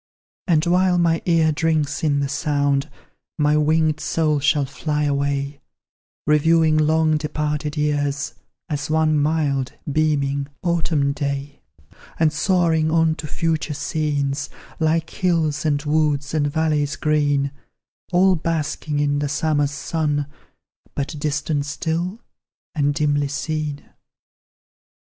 And 0.47 0.65
while 0.65 0.97
my 0.97 1.21
ear 1.27 1.51
drinks 1.51 2.03
in 2.03 2.21
the 2.21 2.27
sound, 2.27 2.89
My 3.37 3.55
winged 3.55 3.99
soul 3.99 4.39
shall 4.39 4.65
fly 4.65 5.03
away; 5.03 5.61
Reviewing 6.25 6.75
lone 6.75 7.17
departed 7.17 7.77
years 7.77 8.33
As 8.67 8.89
one 8.89 9.15
mild, 9.15 9.73
beaming, 9.91 10.47
autumn 10.63 11.13
day; 11.13 11.59
And 12.19 12.33
soaring 12.33 12.89
on 12.89 13.13
to 13.13 13.27
future 13.27 13.75
scenes, 13.75 14.49
Like 14.79 15.07
hills 15.07 15.65
and 15.67 15.83
woods, 15.83 16.33
and 16.33 16.47
valleys 16.47 16.95
green, 16.95 17.51
All 18.11 18.35
basking 18.35 18.99
in 18.99 19.19
the 19.19 19.29
summer's 19.29 19.69
sun, 19.69 20.25
But 20.95 21.09
distant 21.19 21.67
still, 21.67 22.21
and 22.73 22.95
dimly 22.95 23.27
seen. 23.27 23.85